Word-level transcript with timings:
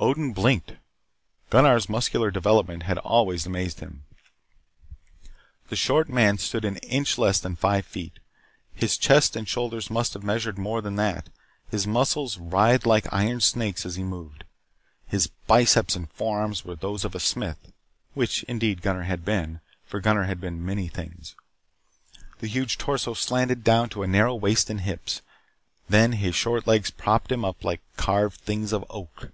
Odin 0.00 0.32
blinked. 0.32 0.74
Gunnar's 1.50 1.88
muscular 1.88 2.30
development 2.30 2.84
had 2.84 2.98
always 2.98 3.46
amazed 3.46 3.80
him. 3.80 4.04
The 5.70 5.74
short 5.76 6.08
man 6.08 6.38
stood 6.38 6.64
an 6.64 6.76
inch 6.76 7.18
less 7.18 7.40
than 7.40 7.56
five 7.56 7.84
feet. 7.84 8.20
His 8.72 8.96
chest 8.96 9.34
and 9.34 9.48
shoulders 9.48 9.90
must 9.90 10.14
have 10.14 10.22
measured 10.22 10.56
more 10.56 10.80
than 10.80 10.94
that, 10.96 11.30
his 11.68 11.84
muscles 11.84 12.38
writhed 12.38 12.86
like 12.86 13.12
iron 13.12 13.40
snakes 13.40 13.84
as 13.84 13.96
he 13.96 14.04
moved. 14.04 14.44
His 15.04 15.26
biceps 15.48 15.96
and 15.96 16.08
forearms 16.12 16.64
were 16.64 16.76
those 16.76 17.04
of 17.04 17.16
a 17.16 17.20
smith 17.20 17.72
which 18.14 18.44
indeed 18.44 18.82
Gunnar 18.82 19.02
had 19.02 19.24
been, 19.24 19.60
for 19.84 19.98
Gunnar 19.98 20.26
had 20.26 20.40
been 20.40 20.64
many 20.64 20.86
things. 20.86 21.34
The 22.38 22.46
huge 22.46 22.78
torso 22.78 23.14
slanted 23.14 23.64
down 23.64 23.88
to 23.90 24.06
narrow 24.06 24.36
waist 24.36 24.70
and 24.70 24.82
hips. 24.82 25.22
Then 25.88 26.12
his 26.12 26.36
short 26.36 26.68
legs 26.68 26.92
propped 26.92 27.32
him 27.32 27.44
up 27.44 27.64
like 27.64 27.80
carved 27.96 28.40
things 28.40 28.72
of 28.72 28.84
oak. 28.90 29.32